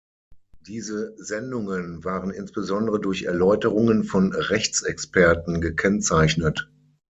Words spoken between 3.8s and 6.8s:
von Rechtsexperten gekennzeichnet.